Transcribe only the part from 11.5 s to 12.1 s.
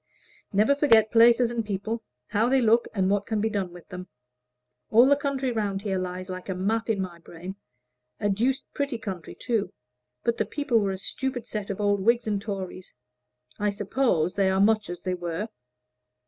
of old